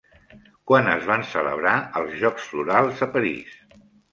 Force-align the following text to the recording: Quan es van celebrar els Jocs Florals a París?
Quan 0.69 0.89
es 0.93 1.03
van 1.09 1.25
celebrar 1.33 1.75
els 2.01 2.17
Jocs 2.25 2.51
Florals 2.55 3.07
a 3.09 3.11
París? 3.19 3.57